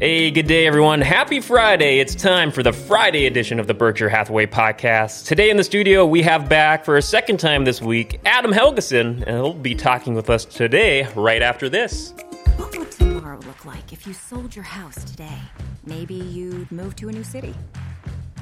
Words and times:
Hey, 0.00 0.30
good 0.30 0.46
day, 0.46 0.66
everyone. 0.66 1.02
Happy 1.02 1.40
Friday. 1.40 1.98
It's 1.98 2.14
time 2.14 2.52
for 2.52 2.62
the 2.62 2.72
Friday 2.72 3.26
edition 3.26 3.60
of 3.60 3.66
the 3.66 3.74
Berkshire 3.74 4.08
Hathaway 4.08 4.46
podcast. 4.46 5.26
Today 5.26 5.50
in 5.50 5.58
the 5.58 5.62
studio, 5.62 6.06
we 6.06 6.22
have 6.22 6.48
back 6.48 6.86
for 6.86 6.96
a 6.96 7.02
second 7.02 7.36
time 7.36 7.66
this 7.66 7.82
week 7.82 8.18
Adam 8.24 8.50
Helgeson, 8.50 9.22
and 9.26 9.28
he'll 9.28 9.52
be 9.52 9.74
talking 9.74 10.14
with 10.14 10.30
us 10.30 10.46
today 10.46 11.06
right 11.14 11.42
after 11.42 11.68
this. 11.68 12.14
What 12.56 12.78
would 12.78 12.90
tomorrow 12.90 13.38
look 13.40 13.66
like 13.66 13.92
if 13.92 14.06
you 14.06 14.14
sold 14.14 14.56
your 14.56 14.64
house 14.64 15.04
today? 15.04 15.38
Maybe 15.84 16.14
you'd 16.14 16.72
move 16.72 16.96
to 16.96 17.10
a 17.10 17.12
new 17.12 17.22
city 17.22 17.54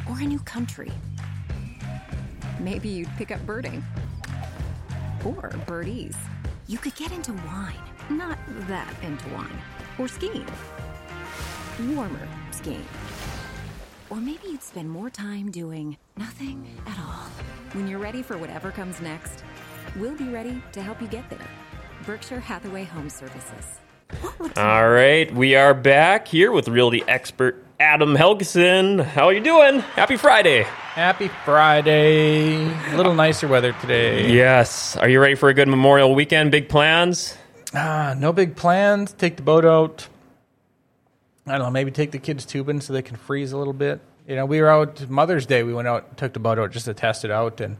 or 0.08 0.16
a 0.20 0.24
new 0.24 0.38
country. 0.38 0.92
Maybe 2.60 2.88
you'd 2.88 3.10
pick 3.16 3.32
up 3.32 3.44
birding 3.44 3.82
or 5.24 5.52
birdies. 5.66 6.14
You 6.68 6.78
could 6.78 6.94
get 6.94 7.10
into 7.10 7.32
wine, 7.32 7.74
not 8.10 8.38
that 8.68 8.94
into 9.02 9.28
wine, 9.30 9.58
or 9.98 10.06
skiing 10.06 10.46
warmer 11.80 12.28
skiing. 12.50 12.86
Or 14.10 14.16
maybe 14.16 14.40
you'd 14.48 14.62
spend 14.62 14.90
more 14.90 15.10
time 15.10 15.50
doing 15.50 15.96
nothing 16.16 16.66
at 16.86 16.98
all. 16.98 17.28
When 17.72 17.86
you're 17.86 17.98
ready 17.98 18.22
for 18.22 18.38
whatever 18.38 18.70
comes 18.70 19.00
next, 19.00 19.44
we'll 19.96 20.16
be 20.16 20.28
ready 20.28 20.62
to 20.72 20.82
help 20.82 21.00
you 21.00 21.08
get 21.08 21.28
there. 21.28 21.48
Berkshire 22.06 22.40
Hathaway 22.40 22.84
Home 22.84 23.10
Services. 23.10 23.80
All 24.56 24.88
right, 24.88 25.32
we 25.34 25.54
are 25.54 25.74
back 25.74 26.28
here 26.28 26.50
with 26.50 26.68
realty 26.68 27.02
expert 27.06 27.62
Adam 27.78 28.16
Helgeson. 28.16 29.04
How 29.04 29.26
are 29.26 29.32
you 29.32 29.40
doing? 29.40 29.80
Happy 29.80 30.16
Friday. 30.16 30.62
Happy 30.62 31.28
Friday. 31.44 32.64
A 32.92 32.96
little 32.96 33.14
nicer 33.14 33.46
weather 33.46 33.72
today. 33.80 34.32
Yes. 34.32 34.96
Are 34.96 35.08
you 35.08 35.20
ready 35.20 35.34
for 35.34 35.48
a 35.48 35.54
good 35.54 35.68
Memorial 35.68 36.14
weekend? 36.14 36.50
Big 36.50 36.68
plans? 36.68 37.36
Ah, 37.74 38.14
no 38.16 38.32
big 38.32 38.56
plans. 38.56 39.12
Take 39.12 39.36
the 39.36 39.42
boat 39.42 39.64
out 39.64 40.08
I 41.50 41.58
don't 41.58 41.66
know, 41.66 41.70
maybe 41.70 41.90
take 41.90 42.10
the 42.10 42.18
kids 42.18 42.44
tubing 42.44 42.80
so 42.80 42.92
they 42.92 43.02
can 43.02 43.16
freeze 43.16 43.52
a 43.52 43.58
little 43.58 43.72
bit. 43.72 44.00
You 44.26 44.36
know, 44.36 44.46
we 44.46 44.60
were 44.60 44.68
out 44.68 45.08
Mother's 45.08 45.46
Day. 45.46 45.62
We 45.62 45.72
went 45.72 45.88
out, 45.88 46.16
took 46.16 46.32
the 46.32 46.40
boat 46.40 46.58
out 46.58 46.70
just 46.70 46.84
to 46.84 46.94
test 46.94 47.24
it 47.24 47.30
out, 47.30 47.60
and 47.60 47.78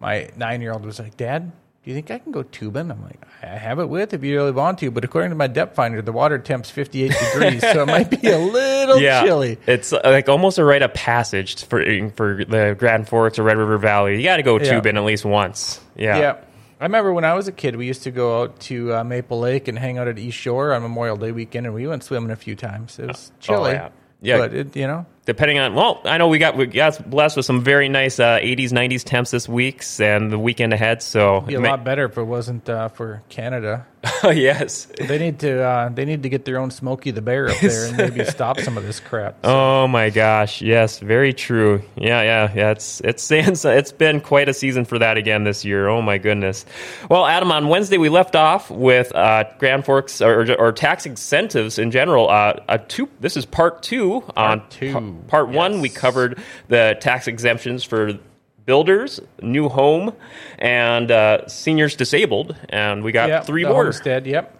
my 0.00 0.30
nine-year-old 0.36 0.84
was 0.84 1.00
like, 1.00 1.16
"Dad, 1.16 1.50
do 1.84 1.90
you 1.90 1.94
think 1.94 2.10
I 2.10 2.18
can 2.18 2.30
go 2.30 2.44
tubing?" 2.44 2.90
I'm 2.90 3.02
like, 3.02 3.20
"I 3.42 3.46
have 3.46 3.80
it 3.80 3.88
with 3.88 4.14
if 4.14 4.22
you 4.22 4.36
really 4.36 4.52
want 4.52 4.78
to, 4.78 4.90
but 4.92 5.04
according 5.04 5.30
to 5.30 5.36
my 5.36 5.48
depth 5.48 5.74
finder, 5.74 6.00
the 6.00 6.12
water 6.12 6.38
temp's 6.38 6.70
58 6.70 7.10
degrees, 7.10 7.60
so 7.62 7.82
it 7.82 7.86
might 7.86 8.10
be 8.10 8.28
a 8.28 8.38
little 8.52 9.00
yeah, 9.00 9.24
chilly." 9.24 9.58
It's 9.66 9.92
uh, 9.92 10.00
like 10.04 10.28
almost 10.28 10.58
a 10.58 10.64
rite 10.64 10.82
of 10.82 10.94
passage 10.94 11.64
for 11.64 11.82
for 12.10 12.44
the 12.44 12.76
Grand 12.78 13.08
Forks 13.08 13.40
or 13.40 13.42
Red 13.42 13.56
River 13.56 13.78
Valley. 13.78 14.18
You 14.18 14.22
got 14.22 14.36
to 14.36 14.44
go 14.44 14.58
yeah. 14.58 14.74
tubing 14.74 14.96
at 14.96 15.04
least 15.04 15.24
once. 15.24 15.80
Yeah. 15.96 16.18
Yeah. 16.18 16.36
I 16.82 16.86
remember 16.86 17.12
when 17.12 17.24
I 17.24 17.34
was 17.34 17.46
a 17.46 17.52
kid, 17.52 17.76
we 17.76 17.86
used 17.86 18.02
to 18.02 18.10
go 18.10 18.42
out 18.42 18.58
to 18.62 18.92
uh, 18.92 19.04
Maple 19.04 19.38
Lake 19.38 19.68
and 19.68 19.78
hang 19.78 19.98
out 19.98 20.08
at 20.08 20.18
East 20.18 20.36
Shore 20.36 20.72
on 20.72 20.82
Memorial 20.82 21.16
Day 21.16 21.30
weekend, 21.30 21.64
and 21.64 21.76
we 21.76 21.86
went 21.86 22.02
swimming 22.02 22.32
a 22.32 22.36
few 22.36 22.56
times. 22.56 22.98
It 22.98 23.06
was 23.06 23.30
chilly. 23.38 23.70
Oh, 23.70 23.74
yeah. 23.74 23.88
Yeah, 24.20 24.38
but 24.38 24.52
it, 24.52 24.74
you 24.74 24.88
know, 24.88 25.06
depending 25.24 25.58
on 25.58 25.74
well, 25.74 26.00
I 26.04 26.18
know 26.18 26.28
we 26.28 26.38
got 26.38 26.56
we 26.56 26.66
got 26.66 27.08
blessed 27.08 27.36
with 27.36 27.46
some 27.46 27.62
very 27.62 27.88
nice 27.88 28.18
uh, 28.18 28.38
80s, 28.38 28.70
90s 28.70 29.04
temps 29.04 29.30
this 29.30 29.48
week 29.48 29.84
and 30.00 30.30
the 30.30 30.38
weekend 30.38 30.72
ahead. 30.72 31.02
So 31.02 31.38
It'd 31.38 31.48
be 31.48 31.54
a 31.54 31.60
may- 31.60 31.70
lot 31.70 31.84
better 31.84 32.04
if 32.04 32.18
it 32.18 32.24
wasn't 32.24 32.68
uh, 32.68 32.88
for 32.88 33.22
Canada. 33.28 33.86
yes, 34.24 34.88
they 34.98 35.16
need 35.16 35.38
to 35.38 35.62
uh, 35.62 35.88
they 35.88 36.04
need 36.04 36.24
to 36.24 36.28
get 36.28 36.44
their 36.44 36.58
own 36.58 36.72
Smokey 36.72 37.12
the 37.12 37.22
Bear 37.22 37.48
up 37.48 37.60
there 37.60 37.86
and 37.86 37.96
maybe 37.96 38.24
stop 38.30 38.58
some 38.58 38.76
of 38.76 38.84
this 38.84 38.98
crap. 38.98 39.36
So. 39.44 39.50
Oh 39.50 39.86
my 39.86 40.10
gosh, 40.10 40.60
yes, 40.60 40.98
very 40.98 41.32
true. 41.32 41.82
Yeah, 41.94 42.22
yeah, 42.22 42.52
yeah. 42.52 42.70
It's 42.70 43.00
it's 43.02 43.30
it's 43.30 43.92
been 43.92 44.20
quite 44.20 44.48
a 44.48 44.54
season 44.54 44.86
for 44.86 44.98
that 44.98 45.18
again 45.18 45.44
this 45.44 45.64
year. 45.64 45.86
Oh 45.86 46.02
my 46.02 46.18
goodness. 46.18 46.66
Well, 47.08 47.26
Adam, 47.26 47.52
on 47.52 47.68
Wednesday 47.68 47.96
we 47.96 48.08
left 48.08 48.34
off 48.34 48.72
with 48.72 49.14
uh, 49.14 49.44
Grand 49.58 49.84
Forks 49.84 50.20
or, 50.20 50.52
or, 50.56 50.72
tax 50.72 51.06
incentives 51.06 51.78
in 51.78 51.92
general. 51.92 52.28
Uh, 52.28 52.54
a 52.68 52.78
two. 52.78 53.08
This 53.20 53.36
is 53.36 53.46
part 53.46 53.84
two. 53.84 54.22
Part 54.22 54.36
on 54.36 54.68
two. 54.68 54.92
P- 55.12 55.28
part 55.28 55.48
yes. 55.48 55.56
one, 55.56 55.80
we 55.80 55.88
covered 55.88 56.38
the 56.68 56.96
tax 57.00 57.26
exemptions 57.26 57.84
for 57.84 58.18
builders, 58.64 59.20
new 59.40 59.68
home, 59.68 60.14
and 60.58 61.10
uh, 61.10 61.46
seniors 61.48 61.96
disabled, 61.96 62.56
and 62.68 63.02
we 63.02 63.12
got 63.12 63.28
yep, 63.28 63.46
three 63.46 63.64
more. 63.64 63.84
Homestead, 63.84 64.26
yep. 64.26 64.56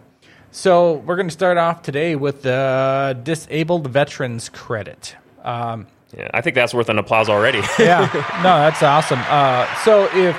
So 0.51 0.93
we're 0.93 1.15
going 1.15 1.29
to 1.29 1.33
start 1.33 1.57
off 1.57 1.81
today 1.81 2.15
with 2.15 2.43
the 2.43 3.19
disabled 3.23 3.87
veterans 3.87 4.49
credit. 4.49 5.15
Um, 5.43 5.87
yeah, 6.15 6.29
I 6.33 6.41
think 6.41 6.55
that's 6.55 6.73
worth 6.73 6.89
an 6.89 6.99
applause 6.99 7.27
already. 7.27 7.61
yeah, 7.79 8.07
no, 8.43 8.59
that's 8.59 8.83
awesome. 8.83 9.19
Uh, 9.27 9.73
so 9.83 10.07
if 10.15 10.37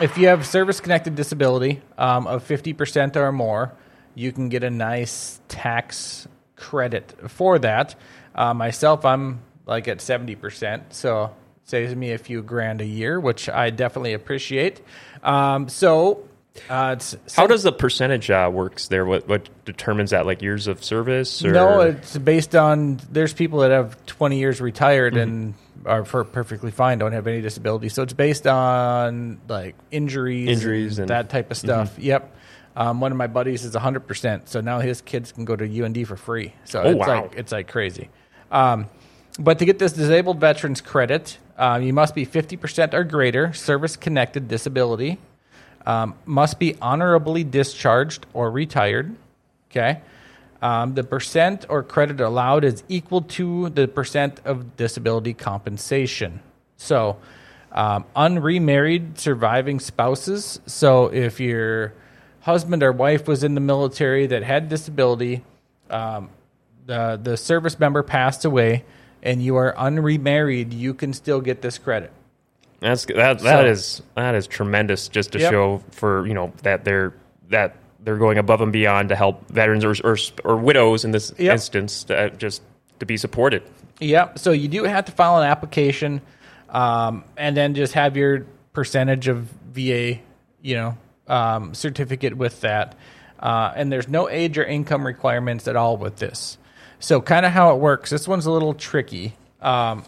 if 0.00 0.18
you 0.18 0.28
have 0.28 0.46
service 0.46 0.80
connected 0.80 1.14
disability 1.14 1.80
um, 1.96 2.26
of 2.26 2.42
fifty 2.42 2.72
percent 2.72 3.16
or 3.16 3.30
more, 3.30 3.72
you 4.14 4.32
can 4.32 4.48
get 4.48 4.64
a 4.64 4.70
nice 4.70 5.40
tax 5.48 6.26
credit 6.56 7.14
for 7.28 7.58
that. 7.60 7.94
Uh, 8.38 8.54
myself, 8.54 9.04
I'm 9.04 9.40
like 9.66 9.88
at 9.88 10.00
seventy 10.00 10.36
percent, 10.36 10.94
so 10.94 11.34
saves 11.64 11.92
me 11.94 12.12
a 12.12 12.18
few 12.18 12.40
grand 12.40 12.80
a 12.80 12.86
year, 12.86 13.18
which 13.18 13.48
I 13.48 13.70
definitely 13.70 14.12
appreciate. 14.12 14.80
Um, 15.24 15.68
so, 15.68 16.28
uh, 16.70 16.96
how 17.34 17.48
does 17.48 17.64
the 17.64 17.72
percentage 17.72 18.30
uh, 18.30 18.48
works 18.52 18.86
there? 18.86 19.04
What 19.04 19.26
what 19.26 19.48
determines 19.64 20.10
that? 20.10 20.24
Like 20.24 20.40
years 20.40 20.68
of 20.68 20.84
service? 20.84 21.44
Or? 21.44 21.50
No, 21.50 21.80
it's 21.80 22.16
based 22.16 22.54
on. 22.54 23.00
There's 23.10 23.34
people 23.34 23.58
that 23.58 23.72
have 23.72 24.06
20 24.06 24.38
years 24.38 24.60
retired 24.60 25.14
mm-hmm. 25.14 25.22
and 25.22 25.54
are 25.84 26.04
perfectly 26.04 26.70
fine, 26.70 26.98
don't 26.98 27.12
have 27.12 27.26
any 27.26 27.40
disability. 27.40 27.88
So 27.88 28.02
it's 28.02 28.12
based 28.12 28.46
on 28.46 29.40
like 29.48 29.74
injuries, 29.90 30.48
injuries, 30.48 30.98
and, 30.98 31.10
and 31.10 31.10
that 31.10 31.30
type 31.30 31.50
of 31.50 31.56
stuff. 31.56 31.94
Mm-hmm. 31.94 32.02
Yep. 32.02 32.36
Um, 32.76 33.00
one 33.00 33.10
of 33.10 33.18
my 33.18 33.26
buddies 33.26 33.64
is 33.64 33.74
100%, 33.74 34.48
so 34.48 34.60
now 34.60 34.78
his 34.78 35.00
kids 35.00 35.32
can 35.32 35.44
go 35.44 35.56
to 35.56 35.84
UND 35.84 36.06
for 36.06 36.16
free. 36.16 36.54
So 36.64 36.80
oh, 36.82 36.90
it's 36.90 36.98
wow. 37.00 37.22
like 37.22 37.34
it's 37.36 37.50
like 37.50 37.68
crazy. 37.68 38.08
Um, 38.50 38.86
but 39.38 39.58
to 39.60 39.64
get 39.64 39.78
this 39.78 39.92
disabled 39.92 40.40
veterans 40.40 40.80
credit, 40.80 41.38
um, 41.56 41.82
you 41.82 41.92
must 41.92 42.14
be 42.14 42.26
50% 42.26 42.94
or 42.94 43.04
greater 43.04 43.52
service 43.52 43.96
connected 43.96 44.48
disability, 44.48 45.18
um, 45.86 46.14
must 46.26 46.58
be 46.58 46.76
honorably 46.80 47.44
discharged 47.44 48.26
or 48.32 48.50
retired. 48.50 49.14
Okay. 49.70 50.00
Um, 50.60 50.94
the 50.94 51.04
percent 51.04 51.66
or 51.68 51.82
credit 51.82 52.20
allowed 52.20 52.64
is 52.64 52.82
equal 52.88 53.22
to 53.22 53.70
the 53.70 53.86
percent 53.86 54.40
of 54.44 54.76
disability 54.76 55.34
compensation. 55.34 56.40
So, 56.76 57.18
um, 57.70 58.06
unremarried 58.16 59.18
surviving 59.18 59.78
spouses. 59.78 60.60
So, 60.66 61.06
if 61.06 61.38
your 61.38 61.92
husband 62.40 62.82
or 62.82 62.90
wife 62.90 63.28
was 63.28 63.44
in 63.44 63.54
the 63.54 63.60
military 63.60 64.26
that 64.26 64.42
had 64.42 64.68
disability, 64.68 65.44
um, 65.90 66.30
the 66.88 67.20
the 67.22 67.36
service 67.36 67.78
member 67.78 68.02
passed 68.02 68.44
away, 68.44 68.84
and 69.22 69.40
you 69.42 69.56
are 69.56 69.74
unremarried, 69.76 70.72
you 70.72 70.94
can 70.94 71.12
still 71.12 71.40
get 71.40 71.62
this 71.62 71.78
credit. 71.78 72.10
That's 72.80 73.04
that 73.04 73.38
that 73.40 73.40
so, 73.40 73.66
is, 73.66 74.02
that 74.16 74.34
is 74.34 74.46
tremendous 74.46 75.08
just 75.08 75.32
to 75.32 75.38
yep. 75.38 75.52
show 75.52 75.82
for 75.92 76.26
you 76.26 76.34
know 76.34 76.52
that 76.62 76.84
they're 76.84 77.14
that 77.50 77.76
they're 78.00 78.16
going 78.16 78.38
above 78.38 78.62
and 78.62 78.72
beyond 78.72 79.10
to 79.10 79.16
help 79.16 79.48
veterans 79.48 79.84
or 79.84 79.94
or, 80.02 80.16
or 80.44 80.56
widows 80.56 81.04
in 81.04 81.12
this 81.12 81.32
yep. 81.38 81.52
instance 81.52 82.04
to, 82.04 82.30
just 82.30 82.62
to 82.98 83.06
be 83.06 83.16
supported. 83.16 83.62
Yeah, 84.00 84.34
so 84.36 84.52
you 84.52 84.68
do 84.68 84.84
have 84.84 85.04
to 85.06 85.12
file 85.12 85.38
an 85.38 85.48
application, 85.48 86.22
um, 86.70 87.24
and 87.36 87.56
then 87.56 87.74
just 87.74 87.92
have 87.94 88.16
your 88.16 88.46
percentage 88.72 89.28
of 89.28 89.40
VA, 89.72 90.20
you 90.62 90.76
know, 90.76 90.96
um, 91.26 91.74
certificate 91.74 92.36
with 92.36 92.62
that. 92.62 92.96
Uh, 93.40 93.72
and 93.76 93.92
there's 93.92 94.08
no 94.08 94.28
age 94.28 94.56
or 94.56 94.64
income 94.64 95.06
requirements 95.06 95.68
at 95.68 95.76
all 95.76 95.96
with 95.96 96.16
this. 96.16 96.58
So, 97.00 97.20
kind 97.20 97.46
of 97.46 97.52
how 97.52 97.74
it 97.74 97.78
works. 97.78 98.10
This 98.10 98.26
one's 98.26 98.46
a 98.46 98.50
little 98.50 98.74
tricky. 98.74 99.34
Um, 99.60 100.04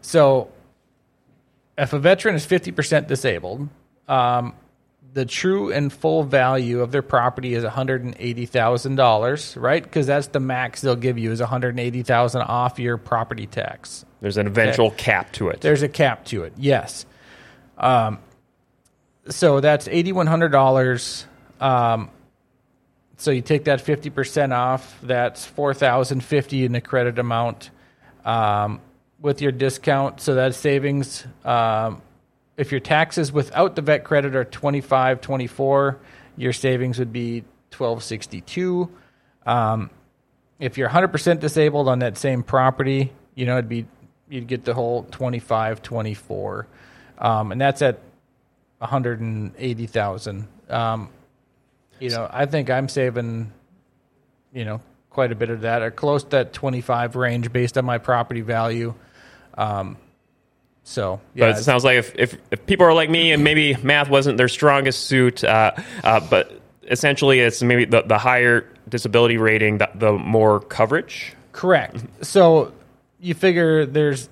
so, 0.00 0.50
if 1.76 1.92
a 1.92 1.98
veteran 1.98 2.34
is 2.34 2.46
50% 2.46 3.06
disabled, 3.06 3.68
um, 4.08 4.54
the 5.12 5.24
true 5.24 5.72
and 5.72 5.92
full 5.92 6.22
value 6.22 6.80
of 6.80 6.92
their 6.92 7.02
property 7.02 7.54
is 7.54 7.64
$180,000, 7.64 9.60
right? 9.60 9.82
Because 9.82 10.06
that's 10.06 10.28
the 10.28 10.40
max 10.40 10.80
they'll 10.82 10.94
give 10.96 11.18
you 11.18 11.32
is 11.32 11.40
180,000 11.40 12.42
off 12.42 12.78
your 12.78 12.96
property 12.96 13.46
tax. 13.46 14.04
There's 14.20 14.36
an 14.36 14.46
eventual 14.46 14.86
okay. 14.88 14.96
cap 14.96 15.32
to 15.32 15.48
it. 15.48 15.60
There's 15.60 15.82
a 15.82 15.88
cap 15.88 16.26
to 16.26 16.44
it. 16.44 16.52
Yes. 16.56 17.06
Um, 17.78 18.18
so 19.28 19.60
that's 19.60 19.88
$8100 19.88 21.24
um, 21.60 22.10
so 23.20 23.30
you 23.30 23.42
take 23.42 23.64
that 23.64 23.84
50% 23.84 24.56
off, 24.56 24.98
that's 25.02 25.44
4050 25.44 26.64
in 26.64 26.72
the 26.72 26.80
credit 26.80 27.18
amount 27.18 27.70
um, 28.24 28.80
with 29.20 29.42
your 29.42 29.52
discount. 29.52 30.20
So 30.20 30.36
that 30.36 30.54
savings, 30.54 31.26
um, 31.44 32.00
if 32.56 32.70
your 32.70 32.80
taxes 32.80 33.30
without 33.30 33.76
the 33.76 33.82
vet 33.82 34.04
credit 34.04 34.34
are 34.36 34.44
25 34.44 35.20
24 35.20 35.98
your 36.36 36.52
savings 36.52 36.98
would 36.98 37.12
be 37.12 37.40
1262 37.76 38.90
um, 39.46 39.90
if 40.58 40.76
you're 40.78 40.88
100% 40.88 41.40
disabled 41.40 41.88
on 41.88 42.00
that 42.00 42.18
same 42.18 42.42
property, 42.42 43.12
you 43.34 43.46
know, 43.46 43.54
it'd 43.54 43.68
be 43.68 43.86
you'd 44.28 44.46
get 44.46 44.64
the 44.64 44.74
whole 44.74 45.04
25 45.04 45.82
24 45.82 46.66
um, 47.18 47.52
and 47.52 47.60
that's 47.60 47.82
at 47.82 47.98
180,000. 48.78 50.48
Um, 50.68 51.08
you 52.00 52.10
know, 52.10 52.28
I 52.30 52.46
think 52.46 52.70
I'm 52.70 52.88
saving, 52.88 53.52
you 54.52 54.64
know, 54.64 54.80
quite 55.10 55.32
a 55.32 55.34
bit 55.34 55.50
of 55.50 55.62
that, 55.62 55.82
or 55.82 55.90
close 55.90 56.22
to 56.24 56.30
that 56.30 56.52
25 56.52 57.16
range 57.16 57.52
based 57.52 57.76
on 57.76 57.84
my 57.84 57.98
property 57.98 58.40
value. 58.40 58.94
Um, 59.56 59.96
so, 60.82 61.20
yeah, 61.34 61.50
But 61.50 61.58
it 61.58 61.62
sounds 61.62 61.84
like 61.84 61.98
if, 61.98 62.14
if, 62.16 62.36
if 62.50 62.66
people 62.66 62.86
are 62.86 62.94
like 62.94 63.10
me 63.10 63.32
and 63.32 63.44
maybe 63.44 63.76
math 63.82 64.08
wasn't 64.08 64.38
their 64.38 64.48
strongest 64.48 65.04
suit, 65.04 65.44
uh, 65.44 65.72
uh, 66.02 66.20
but 66.28 66.60
essentially 66.84 67.40
it's 67.40 67.62
maybe 67.62 67.84
the, 67.84 68.02
the 68.02 68.18
higher 68.18 68.66
disability 68.88 69.36
rating, 69.36 69.78
the, 69.78 69.90
the 69.94 70.12
more 70.12 70.60
coverage. 70.60 71.34
Correct. 71.52 72.04
So 72.22 72.72
you 73.20 73.34
figure 73.34 73.86
there's 73.86 74.28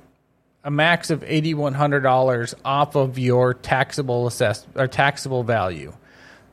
a 0.65 0.71
max 0.71 1.11
of 1.11 1.23
eighty 1.25 1.55
one 1.55 1.75
hundred 1.75 2.01
dollars 2.01 2.55
off 2.65 2.97
of 2.97 3.19
your 3.19 3.55
taxable 3.55 4.27
assess 4.27 4.67
or 4.75 4.87
taxable 4.87 5.45
value. 5.45 5.93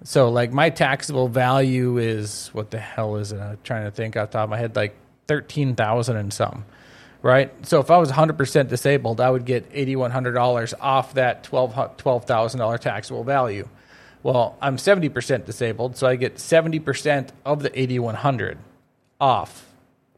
So 0.06 0.30
like 0.30 0.54
my 0.54 0.70
taxable 0.70 1.28
value 1.28 1.98
is 1.98 2.50
what 2.54 2.72
the 2.72 2.80
hell 2.80 3.16
is 3.18 3.32
it? 3.32 3.40
I'm 3.40 3.58
trying 3.64 3.86
to 3.86 3.92
think 3.92 4.16
off 4.16 4.32
the 4.32 4.38
top 4.38 4.44
of 4.46 4.50
my 4.52 4.58
head, 4.58 4.76
like 4.76 4.96
thirteen 5.28 5.76
thousand 5.76 6.18
and 6.18 6.32
some. 6.32 6.64
Right. 7.22 7.52
So 7.66 7.80
if 7.80 7.90
I 7.90 7.98
was 7.98 8.12
100% 8.12 8.68
disabled, 8.68 9.20
I 9.20 9.32
would 9.32 9.46
get 9.46 9.72
$8,100 9.74 10.76
off 10.80 11.16
that 11.16 11.44
$12 11.44 11.98
$12,000 11.98 12.80
taxable 12.80 13.24
value. 13.24 13.68
Well, 14.22 14.56
I'm 14.62 14.78
70% 14.78 15.44
disabled, 15.44 15.98
so 15.98 16.06
I 16.06 16.18
get 16.18 16.36
70% 16.36 17.30
of 17.44 17.64
the 17.64 17.80
8100 17.80 18.60
off 19.20 19.66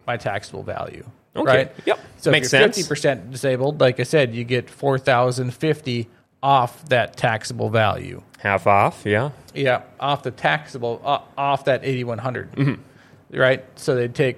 my 0.06 0.18
taxable 0.18 0.63
value. 0.63 1.06
Okay. 1.34 1.45
Right? 1.50 1.72
Yep. 1.86 2.00
So 2.18 2.31
Makes 2.31 2.51
if 2.54 2.60
you're 2.60 2.74
sense. 2.74 2.88
50% 2.89 3.31
disabled, 3.31 3.80
like 3.80 4.01
I 4.01 4.04
said, 4.04 4.36
you 4.36 4.44
get 4.44 4.69
4050 4.69 6.10
off 6.48 6.86
that 6.88 7.18
taxable 7.18 7.70
value. 7.70 8.22
Half 8.40 8.68
off, 8.68 9.04
yeah. 9.06 9.32
Yeah, 9.54 9.82
off 10.00 10.24
the 10.24 10.32
taxable 10.32 11.02
uh, 11.04 11.20
off 11.38 11.66
that 11.66 11.84
8100. 11.84 12.52
Mm-hmm. 12.54 13.38
Right? 13.38 13.66
So 13.76 13.96
they'd 13.96 14.16
take 14.16 14.38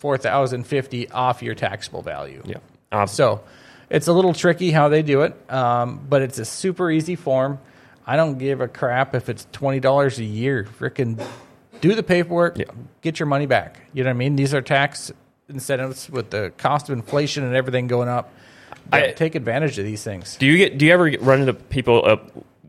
4050 0.00 1.10
off 1.10 1.42
your 1.42 1.54
taxable 1.54 2.02
value. 2.02 2.42
Yeah. 2.44 2.58
Um, 2.92 3.06
So 3.06 3.42
it's 3.88 4.06
a 4.06 4.12
little 4.12 4.34
tricky 4.34 4.70
how 4.70 4.88
they 4.88 5.02
do 5.02 5.22
it, 5.22 5.34
um, 5.50 6.04
but 6.08 6.20
it's 6.22 6.38
a 6.38 6.44
super 6.44 6.90
easy 6.90 7.16
form. 7.16 7.58
I 8.06 8.16
don't 8.16 8.38
give 8.38 8.60
a 8.60 8.68
crap 8.68 9.14
if 9.14 9.28
it's 9.28 9.46
twenty 9.52 9.80
dollars 9.80 10.18
a 10.18 10.24
year. 10.24 10.66
Frickin' 10.78 11.24
do 11.80 11.94
the 11.94 12.02
paperwork, 12.02 12.58
Yeah. 12.58 12.64
get 13.02 13.18
your 13.18 13.26
money 13.26 13.46
back. 13.46 13.80
You 13.94 14.04
know 14.04 14.10
what 14.10 14.14
I 14.16 14.18
mean? 14.18 14.36
These 14.36 14.52
are 14.52 14.60
tax 14.62 15.10
incentives 15.48 16.10
with 16.10 16.30
the 16.30 16.52
cost 16.58 16.88
of 16.90 16.98
inflation 16.98 17.44
and 17.44 17.54
everything 17.54 17.86
going 17.86 18.08
up. 18.08 18.32
I- 18.92 19.12
take 19.12 19.34
advantage 19.34 19.78
of 19.78 19.84
these 19.84 20.02
things. 20.02 20.36
Do 20.36 20.46
you 20.46 20.56
get? 20.56 20.78
Do 20.78 20.86
you 20.86 20.92
ever 20.92 21.10
run 21.20 21.40
into 21.40 21.54
people? 21.54 22.02
Uh, 22.04 22.16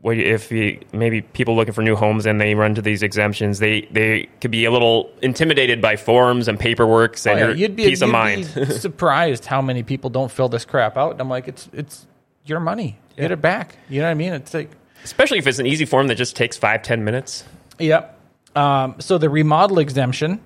if 0.04 0.50
you, 0.50 0.80
maybe 0.92 1.20
people 1.22 1.54
looking 1.54 1.72
for 1.72 1.82
new 1.82 1.94
homes 1.94 2.26
and 2.26 2.40
they 2.40 2.56
run 2.56 2.74
to 2.74 2.82
these 2.82 3.04
exemptions, 3.04 3.60
they 3.60 3.82
they 3.92 4.28
could 4.40 4.50
be 4.50 4.64
a 4.64 4.70
little 4.72 5.10
intimidated 5.22 5.80
by 5.80 5.94
forms 5.96 6.48
and 6.48 6.58
paperwork 6.58 7.16
and 7.24 7.38
Oh, 7.40 7.48
yeah, 7.48 7.54
you'd 7.54 7.76
be, 7.76 7.84
peace 7.84 8.00
you'd 8.00 8.06
of 8.08 8.12
mind. 8.12 8.50
be 8.54 8.64
surprised 8.80 9.44
how 9.46 9.62
many 9.62 9.84
people 9.84 10.10
don't 10.10 10.30
fill 10.30 10.48
this 10.48 10.64
crap 10.64 10.96
out. 10.96 11.12
And 11.12 11.20
I'm 11.20 11.28
like, 11.28 11.46
it's 11.46 11.68
it's 11.72 12.06
your 12.44 12.58
money. 12.58 12.98
Get 13.16 13.30
it 13.30 13.40
back. 13.40 13.76
You 13.88 14.00
know 14.00 14.06
what 14.06 14.10
I 14.10 14.14
mean? 14.14 14.32
It's 14.32 14.52
like 14.52 14.70
Especially 15.04 15.38
if 15.38 15.46
it's 15.46 15.58
an 15.60 15.66
easy 15.66 15.84
form 15.84 16.08
that 16.08 16.16
just 16.16 16.34
takes 16.34 16.56
five 16.56 16.82
ten 16.82 17.04
minutes. 17.04 17.44
Yep. 17.78 18.18
Um, 18.56 18.96
so 18.98 19.18
the 19.18 19.30
remodel 19.30 19.78
exemption, 19.78 20.40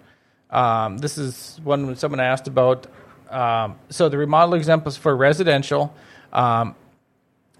um, 0.50 0.98
this 0.98 1.16
is 1.18 1.58
one 1.64 1.86
when 1.86 1.96
someone 1.96 2.20
asked 2.20 2.46
about. 2.46 2.86
Um, 3.30 3.78
so 3.90 4.08
the 4.08 4.18
remodel 4.18 4.54
is 4.54 4.96
for 4.96 5.16
residential. 5.16 5.94
Um, 6.32 6.74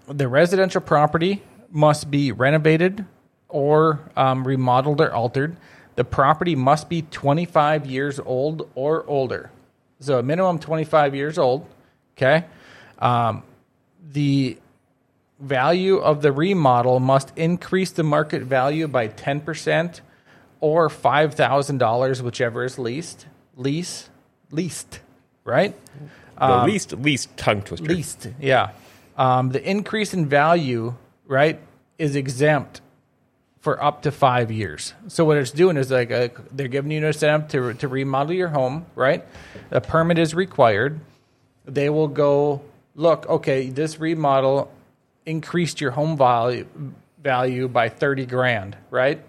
the 0.07 0.27
residential 0.27 0.81
property 0.81 1.43
must 1.71 2.09
be 2.09 2.31
renovated 2.31 3.05
or 3.49 3.99
um, 4.15 4.47
remodeled 4.47 5.01
or 5.01 5.13
altered. 5.13 5.57
The 5.95 6.03
property 6.03 6.55
must 6.55 6.89
be 6.89 7.01
25 7.01 7.85
years 7.85 8.19
old 8.19 8.69
or 8.75 9.05
older. 9.07 9.51
So 9.99 10.19
a 10.19 10.23
minimum 10.23 10.59
25 10.59 11.15
years 11.15 11.37
old. 11.37 11.65
Okay. 12.15 12.45
Um, 12.99 13.43
the 14.11 14.57
value 15.39 15.97
of 15.97 16.21
the 16.21 16.31
remodel 16.31 16.99
must 16.99 17.31
increase 17.35 17.91
the 17.91 18.03
market 18.03 18.43
value 18.43 18.87
by 18.87 19.07
10% 19.07 20.01
or 20.59 20.89
$5,000, 20.89 22.21
whichever 22.21 22.63
is 22.63 22.79
least. 22.79 23.27
Lease, 23.55 24.09
least, 24.51 24.99
right? 25.47 25.73
The 26.37 26.65
least 26.65 26.93
least 26.93 27.35
tongue 27.37 27.63
twister. 27.63 27.87
Least, 27.87 28.29
yeah. 28.39 28.71
Um, 29.17 29.49
the 29.49 29.63
increase 29.67 30.13
in 30.13 30.27
value, 30.27 30.93
right, 31.25 31.59
is 31.97 32.15
exempt 32.15 32.81
for 33.59 33.83
up 33.83 34.03
to 34.03 34.11
five 34.11 34.51
years. 34.51 34.93
So 35.07 35.25
what 35.25 35.37
it's 35.37 35.49
doing 35.49 35.77
is 35.77 35.89
like 35.89 36.11
a, 36.11 36.29
they're 36.51 36.67
giving 36.67 36.91
you 36.91 36.99
an 36.99 37.05
incentive 37.05 37.49
to 37.49 37.73
to 37.79 37.87
remodel 37.87 38.33
your 38.33 38.49
home, 38.49 38.85
right? 38.93 39.25
A 39.71 39.81
permit 39.81 40.19
is 40.19 40.35
required. 40.35 40.99
They 41.65 41.89
will 41.89 42.07
go 42.07 42.61
look. 42.93 43.27
Okay, 43.27 43.69
this 43.69 43.99
remodel 43.99 44.71
increased 45.25 45.81
your 45.81 45.91
home 45.91 46.17
value 46.17 46.67
value 47.23 47.67
by 47.67 47.89
thirty 47.89 48.25
grand, 48.27 48.77
right? 48.91 49.19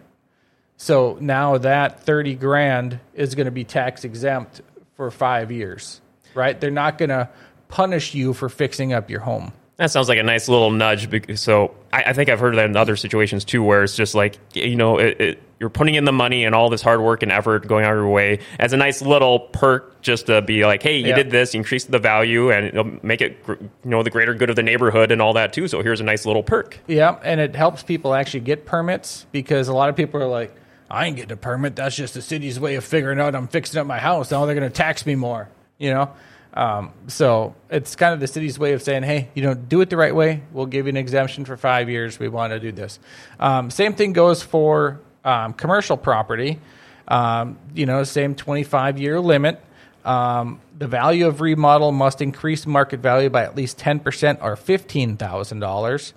So 0.76 1.16
now 1.20 1.58
that 1.58 2.00
thirty 2.04 2.34
grand 2.34 3.00
is 3.14 3.34
going 3.34 3.46
to 3.46 3.50
be 3.50 3.64
tax 3.64 4.04
exempt 4.04 4.60
for 4.94 5.10
five 5.10 5.50
years, 5.50 6.00
right? 6.38 6.58
They're 6.58 6.70
not 6.70 6.96
going 6.96 7.11
to 7.11 7.29
punish 7.69 8.14
you 8.14 8.32
for 8.32 8.49
fixing 8.49 8.94
up 8.94 9.11
your 9.11 9.20
home. 9.20 9.52
That 9.76 9.93
sounds 9.93 10.08
like 10.08 10.19
a 10.19 10.25
nice 10.25 10.49
little 10.49 10.73
nudge. 10.73 11.08
Because, 11.08 11.40
so 11.40 11.73
I, 11.93 12.05
I 12.06 12.12
think 12.12 12.29
I've 12.31 12.40
heard 12.40 12.56
that 12.56 12.64
in 12.64 12.76
other 12.76 12.96
situations 12.96 13.45
too, 13.45 13.62
where 13.62 13.85
it's 13.85 13.95
just 13.95 14.12
like 14.14 14.37
you 14.52 14.75
know 14.75 14.99
it, 14.99 15.21
it, 15.21 15.42
you're 15.61 15.71
putting 15.71 15.95
in 15.95 16.04
the 16.04 16.11
money 16.12 16.45
and 16.45 16.52
all 16.52 16.68
this 16.68 16.83
hard 16.83 17.00
work 17.00 17.23
and 17.23 17.30
effort 17.30 17.68
going 17.68 17.85
out 17.85 17.92
of 17.92 17.99
your 17.99 18.09
way 18.09 18.40
as 18.59 18.73
a 18.73 18.76
nice 18.76 19.02
little 19.02 19.38
perk, 19.38 20.02
just 20.02 20.26
to 20.26 20.42
be 20.42 20.66
like, 20.66 20.83
hey, 20.83 20.99
you 20.99 21.09
Yeah. 21.09 21.14
did 21.16 21.30
this, 21.30 21.54
you 21.54 21.59
increased 21.59 21.92
the 21.92 22.00
value, 22.00 22.50
and 22.50 22.66
it'll 22.66 22.90
make 23.04 23.21
it 23.21 23.38
you 23.47 23.71
know 23.85 24.02
the 24.02 24.11
greater 24.11 24.35
good 24.35 24.50
of 24.50 24.57
the 24.57 24.64
neighborhood 24.64 25.12
and 25.12 25.23
all 25.23 25.35
that 25.35 25.52
too. 25.52 25.68
So 25.68 25.80
here's 25.80 26.00
a 26.00 26.04
nice 26.04 26.26
little 26.26 26.42
perk. 26.42 26.76
Yeah, 26.88 27.16
and 27.23 27.38
it 27.40 27.54
helps 27.54 27.85
people 27.85 28.14
actually 28.14 28.40
get 28.40 28.66
permits 28.66 29.26
because 29.30 29.68
a 29.68 29.75
lot 29.75 29.90
of 29.90 29.95
people 29.97 30.21
are 30.21 30.26
like, 30.26 30.52
I 30.90 31.07
ain't 31.07 31.14
getting 31.14 31.33
a 31.33 31.37
permit. 31.37 31.76
That's 31.76 31.95
just 31.95 32.14
the 32.14 32.23
city's 32.23 32.59
way 32.59 32.75
of 32.75 32.85
figuring 32.85 33.21
out 33.21 33.37
I'm 33.37 33.47
fixing 33.47 33.78
up 33.78 33.87
my 33.87 33.99
house. 33.99 34.33
Now 34.33 34.45
they're 34.47 34.57
going 34.57 34.68
to 34.68 34.76
tax 34.76 35.07
me 35.07 35.14
more, 35.14 35.49
you 35.78 35.90
know? 35.95 36.11
Um, 36.55 36.93
so 37.07 37.55
it's 37.71 37.95
kind 37.95 38.14
of 38.14 38.21
the 38.21 38.26
city's 38.26 38.59
way 38.59 38.73
of 38.73 38.83
saying, 38.83 39.02
hey, 39.02 39.28
you 39.35 39.43
know, 39.43 39.55
do 39.55 39.81
it 39.81 39.90
the 39.90 39.97
right 39.97 40.14
way. 40.14 40.43
We'll 40.52 40.67
give 40.67 40.87
you 40.87 40.90
an 40.90 40.97
exemption 40.97 41.45
for 41.45 41.57
five 41.57 41.88
years. 41.88 42.19
We 42.19 42.28
want 42.28 42.52
to 42.52 42.61
do 42.61 42.73
this. 42.73 42.99
Um, 43.38 43.71
same 43.71 43.95
thing 43.95 44.12
goes 44.12 44.43
for 44.43 45.00
um, 45.25 45.52
commercial 45.52 45.97
property. 45.97 46.59
Um, 47.07 47.59
you 47.75 47.87
know, 47.87 48.05
same 48.05 48.35
25 48.35 48.99
year 48.99 49.21
limit. 49.21 49.62
Um, 50.05 50.61
the 50.76 50.87
value 50.87 51.26
of 51.26 51.40
remodel 51.40 51.93
must 51.93 52.23
increase 52.23 52.67
market 52.67 53.00
value 53.00 53.28
by 53.28 53.45
at 53.45 53.57
least 53.57 53.78
10% 53.78 54.38
or 54.43 54.57
$15,000. 54.57 56.12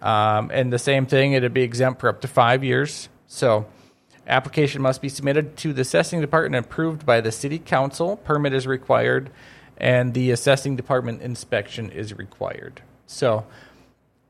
Um, 0.00 0.50
and 0.52 0.72
the 0.72 0.78
same 0.78 1.06
thing, 1.06 1.32
it'd 1.32 1.54
be 1.54 1.62
exempt 1.62 2.00
for 2.00 2.08
up 2.08 2.20
to 2.22 2.28
five 2.28 2.64
years. 2.64 3.08
So, 3.26 3.66
application 4.26 4.82
must 4.82 5.02
be 5.02 5.08
submitted 5.08 5.56
to 5.58 5.72
the 5.72 5.82
assessing 5.82 6.20
department 6.20 6.56
and 6.56 6.64
approved 6.64 7.04
by 7.04 7.20
the 7.20 7.32
city 7.32 7.58
council. 7.58 8.16
Permit 8.16 8.52
is 8.52 8.66
required, 8.66 9.30
and 9.78 10.12
the 10.12 10.30
assessing 10.32 10.76
department 10.76 11.22
inspection 11.22 11.90
is 11.90 12.12
required. 12.16 12.82
So, 13.06 13.46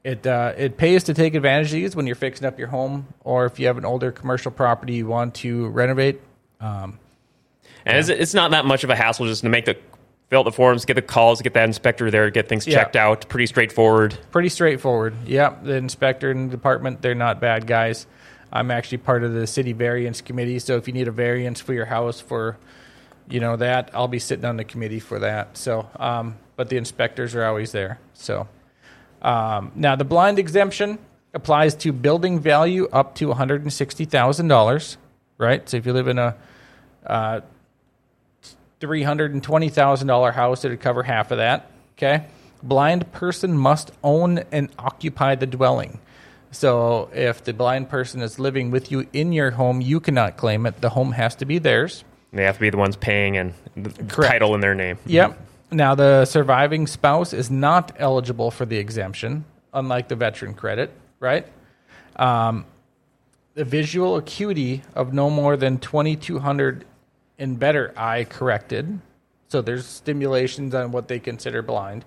it 0.05 0.27
uh, 0.27 0.53
it 0.57 0.77
pays 0.77 1.03
to 1.05 1.15
take 1.15 1.35
advantage 1.35 1.67
of 1.67 1.73
these 1.73 1.97
when 1.97 2.07
you're 2.07 2.15
fixing 2.17 2.47
up 2.47 2.59
your 2.59 2.69
home, 2.69 3.09
or 3.25 3.45
if 3.47 3.59
you 3.59 3.67
have 3.67 3.77
an 3.79 3.85
older 3.85 4.13
commercial 4.13 4.51
property 4.53 4.95
you 4.95 5.07
want 5.07 5.35
to 5.37 5.67
renovate. 5.69 6.21
Um, 6.61 6.99
And 7.85 7.97
it's, 7.99 8.09
it's 8.09 8.35
not 8.35 8.51
that 8.53 8.65
much 8.65 8.85
of 8.85 8.91
a 8.91 8.97
hassle 8.97 9.27
just 9.27 9.43
to 9.43 9.49
make 9.49 9.65
the 9.65 9.77
fill 10.31 10.41
out 10.41 10.45
the 10.45 10.53
forms, 10.53 10.85
get 10.85 10.95
the 10.95 11.03
calls, 11.03 11.41
get 11.41 11.55
that 11.55 11.65
inspector 11.65 12.11
there, 12.11 12.31
get 12.31 12.49
things 12.49 12.67
Yeah. 12.67 12.75
checked 12.75 12.97
out. 12.97 13.29
Pretty 13.29 13.47
straightforward. 13.47 14.17
pretty 14.31 14.51
straightforward. 14.51 15.15
Yeah, 15.27 15.55
the 15.63 15.75
inspector 15.75 16.31
and 16.31 16.51
the 16.51 16.57
department, 16.57 17.01
they're 17.01 17.15
not 17.15 17.41
bad 17.41 17.67
guys. 17.67 18.07
I'm 18.53 18.71
actually 18.71 18.99
part 18.99 19.25
of 19.25 19.33
the 19.33 19.47
city 19.47 19.73
variance 19.73 20.21
committee, 20.21 20.59
so 20.59 20.77
if 20.77 20.87
you 20.87 20.93
need 20.93 21.09
a 21.09 21.13
variance 21.13 21.61
for 21.61 21.73
your 21.75 21.87
house 21.87 22.21
for, 22.21 22.57
you 23.31 23.41
know, 23.41 23.57
that, 23.57 23.91
I'll 23.95 24.09
be 24.09 24.19
sitting 24.19 24.45
on 24.45 24.57
the 24.57 24.65
committee 24.65 25.01
for 25.01 25.19
that. 25.21 25.57
So, 25.57 25.89
um, 25.97 26.37
but 26.57 26.69
the 26.69 26.77
inspectors 26.77 27.35
are 27.35 27.45
always 27.45 27.73
there. 27.73 27.99
So, 28.15 28.49
um, 29.23 29.73
now 29.75 29.97
the 29.97 30.05
blind 30.05 30.39
exemption 30.39 30.99
applies 31.35 31.75
to 31.77 31.93
building 31.93 32.41
value 32.41 32.89
up 32.93 33.15
to 33.17 33.29
$160,000, 33.29 34.97
right? 35.37 35.69
So 35.69 35.77
if 35.77 35.87
you 35.87 35.93
live 35.93 36.09
in 36.09 36.19
a 36.19 36.37
uh, 37.07 37.41
$320,000 38.81 40.35
house, 40.35 40.65
it 40.65 40.69
would 40.71 40.81
cover 40.81 41.03
half 41.03 41.31
of 41.31 41.39
that. 41.39 41.71
Okay. 41.97 42.27
Blind 42.63 43.13
person 43.13 43.57
must 43.57 43.91
own 44.03 44.39
and 44.53 44.69
occupy 44.79 45.35
the 45.35 45.47
dwelling. 45.47 46.01
So 46.51 47.11
if 47.13 47.45
the 47.45 47.53
blind 47.53 47.89
person 47.89 48.23
is 48.23 48.39
living 48.39 48.71
with 48.71 48.91
you 48.91 49.07
in 49.13 49.33
your 49.33 49.53
home, 49.53 49.81
you 49.81 50.01
cannot 50.01 50.37
claim 50.37 50.65
it. 50.65 50.81
The 50.81 50.91
home 50.91 51.13
has 51.13 51.35
to 51.37 51.45
be 51.45 51.59
theirs. 51.59 52.05
They 52.33 52.45
have 52.45 52.57
to 52.57 52.61
be 52.61 52.71
the 52.71 52.77
ones 52.77 52.97
paying 52.97 53.37
and 53.37 53.55
the 53.77 53.91
Correct. 54.05 54.33
title 54.33 54.55
in 54.55 54.61
their 54.61 54.75
name. 54.75 54.99
Yep. 55.07 55.41
Now, 55.71 55.95
the 55.95 56.25
surviving 56.25 56.87
spouse 56.87 57.33
is 57.33 57.51
not 57.51 57.93
eligible 57.99 58.51
for 58.51 58.65
the 58.65 58.77
exemption, 58.79 59.45
unlike 59.73 60.09
the 60.09 60.17
veteran 60.17 60.55
credit, 60.55 60.91
right? 61.21 61.47
Um, 62.17 62.65
the 63.55 63.65
visual 63.65 64.17
acuity 64.17 64.83
of 64.95 65.13
no 65.13 65.31
more 65.31 65.57
than 65.57 65.79
2200 65.79 66.85
and 67.39 67.59
better 67.59 67.93
eye 67.97 68.25
corrected. 68.25 69.01
So 69.49 69.63
there's 69.63 69.87
stimulations 69.87 70.75
on 70.75 70.93
what 70.93 71.09
they 71.09 71.19
consider 71.19 71.63
blind, 71.63 72.05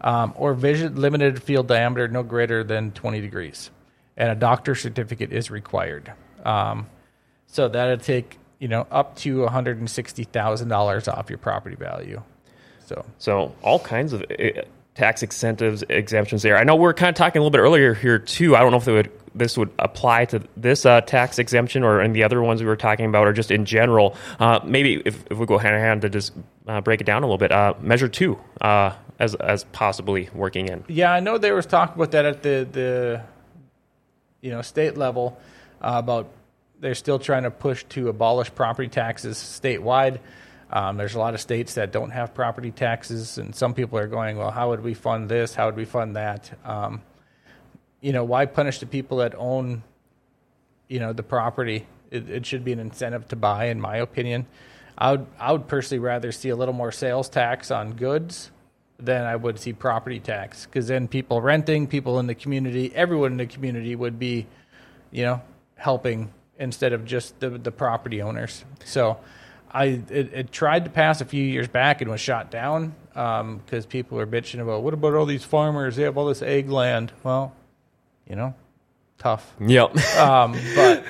um, 0.00 0.32
or 0.36 0.54
vision 0.54 0.96
limited 0.96 1.42
field 1.42 1.66
diameter 1.66 2.08
no 2.08 2.22
greater 2.22 2.64
than 2.64 2.92
20 2.92 3.20
degrees, 3.20 3.70
and 4.16 4.30
a 4.30 4.34
doctor 4.34 4.74
certificate 4.74 5.32
is 5.32 5.50
required. 5.50 6.12
Um, 6.44 6.86
so 7.46 7.68
that'd 7.68 8.02
take 8.02 8.38
you 8.62 8.68
know 8.68 8.86
up 8.92 9.16
to 9.16 9.40
160 9.40 10.24
thousand 10.24 10.68
dollars 10.68 11.08
off 11.08 11.28
your 11.28 11.38
property 11.38 11.74
value. 11.74 12.22
So 12.86 13.04
So 13.18 13.54
all 13.60 13.80
kinds 13.80 14.12
of 14.12 14.22
uh, 14.22 14.62
tax 14.94 15.20
incentives, 15.22 15.82
exemptions 15.88 16.42
there. 16.42 16.56
I 16.56 16.62
know 16.62 16.76
we 16.76 16.86
are 16.86 16.94
kind 16.94 17.08
of 17.08 17.16
talking 17.16 17.40
a 17.40 17.42
little 17.42 17.50
bit 17.50 17.58
earlier 17.58 17.92
here 17.92 18.20
too. 18.20 18.54
I 18.54 18.60
don't 18.60 18.70
know 18.70 18.76
if 18.76 18.86
would, 18.86 19.10
this 19.34 19.58
would 19.58 19.70
apply 19.80 20.26
to 20.26 20.42
this 20.56 20.86
uh, 20.86 21.00
tax 21.00 21.40
exemption 21.40 21.82
or 21.82 22.00
any 22.00 22.12
the 22.12 22.22
other 22.22 22.40
ones 22.40 22.60
we 22.60 22.68
were 22.68 22.76
talking 22.76 23.06
about, 23.06 23.26
or 23.26 23.32
just 23.32 23.50
in 23.50 23.64
general. 23.64 24.16
Uh, 24.38 24.60
maybe 24.64 25.02
if, 25.04 25.24
if 25.28 25.38
we 25.38 25.46
go 25.46 25.58
hand 25.58 25.74
in 25.74 25.80
hand 25.80 26.02
to 26.02 26.08
just 26.08 26.32
uh, 26.68 26.80
break 26.80 27.00
it 27.00 27.04
down 27.04 27.24
a 27.24 27.26
little 27.26 27.38
bit. 27.38 27.50
Uh, 27.50 27.74
measure 27.80 28.08
two 28.08 28.38
uh, 28.60 28.92
as 29.18 29.34
as 29.34 29.64
possibly 29.72 30.30
working 30.34 30.68
in. 30.68 30.84
Yeah, 30.86 31.12
I 31.12 31.18
know 31.18 31.36
there 31.36 31.56
was 31.56 31.66
talk 31.66 31.96
about 31.96 32.12
that 32.12 32.26
at 32.26 32.44
the 32.44 32.68
the 32.70 33.22
you 34.40 34.50
know 34.50 34.62
state 34.62 34.96
level 34.96 35.40
uh, 35.80 35.94
about 35.96 36.28
they're 36.82 36.96
still 36.96 37.20
trying 37.20 37.44
to 37.44 37.50
push 37.50 37.84
to 37.84 38.08
abolish 38.08 38.52
property 38.54 38.88
taxes 38.88 39.38
statewide. 39.38 40.18
Um, 40.68 40.96
there's 40.96 41.14
a 41.14 41.18
lot 41.18 41.32
of 41.32 41.40
states 41.40 41.74
that 41.74 41.92
don't 41.92 42.10
have 42.10 42.34
property 42.34 42.72
taxes, 42.72 43.38
and 43.38 43.54
some 43.54 43.72
people 43.72 43.98
are 43.98 44.08
going, 44.08 44.36
"Well, 44.36 44.50
how 44.50 44.70
would 44.70 44.82
we 44.82 44.92
fund 44.92 45.28
this? 45.28 45.54
How 45.54 45.66
would 45.66 45.76
we 45.76 45.84
fund 45.84 46.16
that?" 46.16 46.50
Um, 46.64 47.00
you 48.00 48.12
know, 48.12 48.24
why 48.24 48.46
punish 48.46 48.80
the 48.80 48.86
people 48.86 49.18
that 49.18 49.34
own, 49.36 49.84
you 50.88 50.98
know, 50.98 51.12
the 51.12 51.22
property? 51.22 51.86
It, 52.10 52.28
it 52.28 52.46
should 52.46 52.64
be 52.64 52.72
an 52.72 52.80
incentive 52.80 53.28
to 53.28 53.36
buy, 53.36 53.66
in 53.66 53.80
my 53.80 53.98
opinion. 53.98 54.46
I 54.98 55.12
would, 55.12 55.26
I 55.38 55.52
would 55.52 55.68
personally 55.68 56.00
rather 56.00 56.32
see 56.32 56.48
a 56.48 56.56
little 56.56 56.74
more 56.74 56.90
sales 56.90 57.28
tax 57.28 57.70
on 57.70 57.92
goods 57.92 58.50
than 58.98 59.24
I 59.24 59.36
would 59.36 59.58
see 59.58 59.72
property 59.72 60.20
tax, 60.20 60.66
because 60.66 60.88
then 60.88 61.06
people 61.06 61.40
renting, 61.40 61.86
people 61.86 62.18
in 62.18 62.26
the 62.26 62.34
community, 62.34 62.92
everyone 62.94 63.32
in 63.32 63.38
the 63.38 63.46
community 63.46 63.94
would 63.94 64.18
be, 64.18 64.46
you 65.10 65.22
know, 65.24 65.42
helping 65.76 66.32
instead 66.62 66.92
of 66.92 67.04
just 67.04 67.38
the 67.40 67.50
the 67.50 67.72
property 67.72 68.22
owners. 68.22 68.64
So. 68.84 69.18
I 69.74 70.02
it, 70.10 70.34
it 70.34 70.52
tried 70.52 70.84
to 70.84 70.90
pass 70.90 71.22
a 71.22 71.24
few 71.24 71.42
years 71.42 71.66
back 71.66 72.02
and 72.02 72.10
was 72.10 72.20
shot 72.20 72.50
down 72.50 72.94
because 73.14 73.86
people 73.88 74.18
were 74.18 74.26
bitching 74.26 74.60
about 74.60 74.82
what 74.82 74.92
about 74.92 75.14
all 75.14 75.24
these 75.24 75.44
farmers? 75.44 75.96
They 75.96 76.02
have 76.02 76.18
all 76.18 76.26
this 76.26 76.42
ag 76.42 76.68
land. 76.68 77.10
Well, 77.22 77.54
you 78.28 78.36
know, 78.36 78.54
tough. 79.18 79.54
Yep. 79.60 79.96
Um, 80.18 80.58
but 80.74 81.04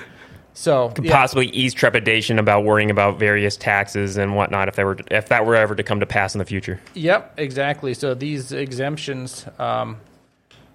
so 0.55 0.89
Could 0.95 1.05
yeah, 1.05 1.13
possibly 1.13 1.47
ease 1.49 1.75
trepidation 1.75 2.39
about 2.39 2.65
worrying 2.65 2.91
about 2.91 3.19
various 3.19 3.57
taxes 3.57 4.17
and 4.17 4.37
whatnot 4.37 4.69
if 4.69 4.77
that 4.77 4.85
were 4.85 4.99
if 5.11 5.29
that 5.29 5.47
were 5.47 5.57
ever 5.57 5.75
to 5.75 5.83
come 5.83 6.01
to 6.01 6.07
pass 6.07 6.35
in 6.35 6.39
the 6.39 6.45
future. 6.45 6.81
yep, 6.95 7.35
exactly. 7.37 7.95
So 7.95 8.15
these 8.15 8.53
exemptions 8.53 9.47
um, 9.59 9.99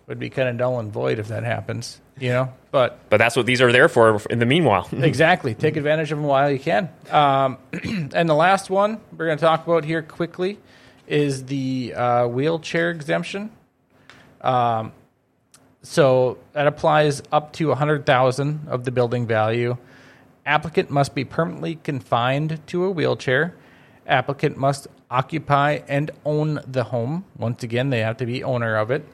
would 0.08 0.20
be 0.20 0.30
kind 0.30 0.50
of 0.50 0.56
null 0.56 0.80
and 0.80 0.92
void 0.92 1.20
if 1.20 1.28
that 1.28 1.44
happens. 1.44 2.00
You 2.20 2.30
know, 2.30 2.54
but 2.72 3.00
But 3.10 3.18
that's 3.18 3.36
what 3.36 3.46
these 3.46 3.62
are 3.62 3.72
there 3.72 3.88
for. 3.88 4.20
In 4.30 4.40
the 4.40 4.46
meanwhile, 4.46 4.88
exactly. 4.92 5.54
Take 5.54 5.78
advantage 5.78 6.12
of 6.12 6.18
them 6.18 6.28
while 6.28 6.50
you 6.50 6.60
can. 6.60 6.90
Um, 7.12 7.58
and 8.14 8.28
the 8.28 8.34
last 8.34 8.70
one 8.70 9.00
we're 9.16 9.28
going 9.28 9.38
to 9.38 9.46
talk 9.46 9.68
about 9.68 9.86
here 9.86 10.02
quickly 10.02 10.58
is 11.06 11.46
the 11.46 11.94
uh, 11.94 12.28
wheelchair 12.28 12.90
exemption. 12.90 13.52
Um, 14.42 14.94
so 15.84 16.38
that 16.54 16.68
applies 16.68 17.22
up 17.32 17.54
to 17.54 17.66
a 17.68 17.70
100,000 17.70 18.68
of 18.68 18.84
the 18.84 18.92
building 18.92 19.28
value. 19.28 19.78
Applicant 20.46 20.90
must 20.90 21.14
be 21.14 21.24
permanently 21.24 21.76
confined 21.76 22.60
to 22.68 22.86
a 22.86 22.92
wheelchair. 22.92 23.56
Applicant 24.06 24.58
must 24.58 24.88
occupy 25.12 25.80
and 25.88 26.12
own 26.26 26.60
the 26.66 26.86
home. 26.86 27.26
Once 27.38 27.64
again, 27.64 27.90
they 27.90 28.00
have 28.00 28.18
to 28.18 28.26
be 28.26 28.44
owner 28.44 28.76
of 28.76 28.92
it. 28.92 29.06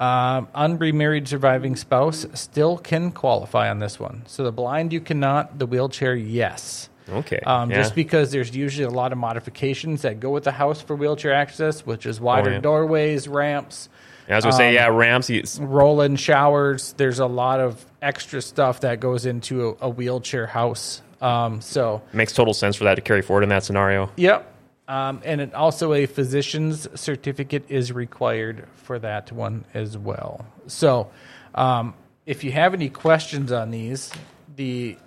Um, 0.00 0.48
unremarried 0.54 1.28
surviving 1.28 1.76
spouse 1.76 2.26
still 2.32 2.78
can 2.78 3.12
qualify 3.12 3.68
on 3.68 3.80
this 3.80 4.00
one. 4.00 4.22
So 4.26 4.44
the 4.44 4.50
blind 4.52 4.92
you 4.94 5.00
cannot, 5.00 5.58
the 5.58 5.66
wheelchair 5.66 6.14
yes. 6.14 6.88
okay. 7.08 7.40
Um, 7.40 7.70
yeah. 7.70 7.76
Just 7.76 7.94
because 7.94 8.30
there's 8.32 8.56
usually 8.56 8.86
a 8.86 8.90
lot 8.90 9.12
of 9.12 9.18
modifications 9.18 10.00
that 10.02 10.18
go 10.18 10.30
with 10.30 10.44
the 10.44 10.52
house 10.52 10.80
for 10.80 10.96
wheelchair 10.96 11.34
access, 11.34 11.84
which 11.84 12.06
is 12.06 12.18
wider 12.18 12.48
Oh, 12.50 12.52
yeah. 12.54 12.60
doorways, 12.60 13.28
ramps, 13.28 13.90
I 14.28 14.36
was 14.36 14.44
gonna 14.44 14.54
um, 14.54 14.58
say, 14.58 14.74
yeah, 14.74 14.86
ramps. 14.86 15.58
roll-in 15.58 16.16
showers. 16.16 16.94
There's 16.96 17.18
a 17.18 17.26
lot 17.26 17.58
of 17.60 17.84
extra 18.00 18.40
stuff 18.40 18.80
that 18.80 19.00
goes 19.00 19.26
into 19.26 19.76
a, 19.80 19.86
a 19.86 19.88
wheelchair 19.90 20.46
house. 20.46 21.02
Um, 21.20 21.60
so 21.60 22.00
Makes 22.14 22.32
total 22.32 22.54
sense 22.54 22.76
for 22.76 22.84
that 22.84 22.94
to 22.94 23.00
carry 23.02 23.22
forward 23.22 23.42
in 23.42 23.48
that 23.50 23.64
scenario. 23.64 24.10
Yep. 24.16 24.49
Um, 24.90 25.20
and 25.24 25.40
it, 25.40 25.54
also 25.54 25.92
a 25.92 26.06
physician's 26.06 26.88
certificate 27.00 27.64
is 27.68 27.92
required 27.92 28.66
for 28.74 28.98
that 28.98 29.30
one 29.30 29.64
as 29.72 29.96
well. 29.96 30.44
So, 30.66 31.12
um, 31.54 31.94
if 32.26 32.42
you 32.42 32.50
have 32.50 32.74
any 32.74 32.88
questions 32.88 33.52
on 33.52 33.70
these, 33.70 34.10
the 34.56 34.98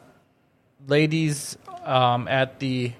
ladies 0.88 1.58
um, 1.84 2.30
at 2.30 2.62
the 2.62 2.94